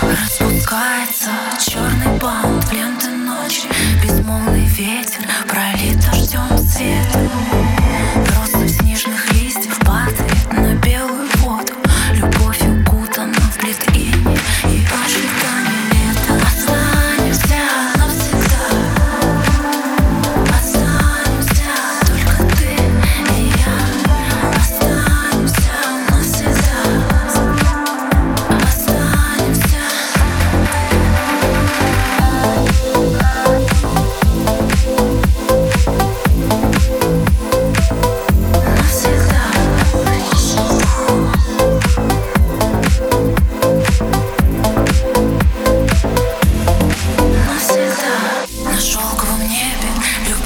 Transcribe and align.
Распускается 0.00 1.30
черный 1.58 2.18
бант 2.20 2.64
в 2.64 2.72
ленты 2.72 3.08
ночи. 3.08 3.62
Безмолвный 4.02 4.66
ветер 4.66 5.26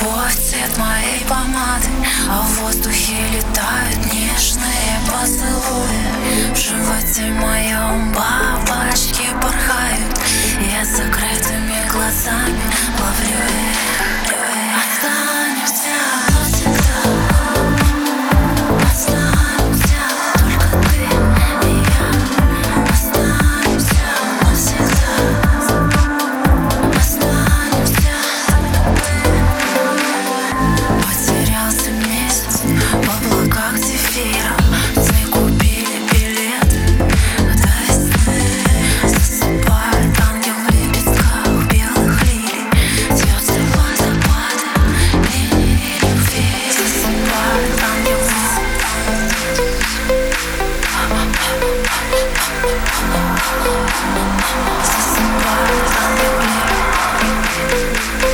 Любовь 0.00 0.34
цвет 0.34 0.78
моей 0.78 1.20
помады 1.28 1.88
А 2.28 2.40
в 2.42 2.60
воздухе 2.60 3.16
летают 3.32 3.98
нежные 4.12 4.98
поцелуи. 5.06 6.54
В 6.54 6.56
животе 6.56 7.30
моем 7.32 8.12
бабы 8.12 8.59
System 53.50 55.28
powered 55.42 55.90
on 55.98 56.12
the 56.18 56.30
mirror 57.50 58.29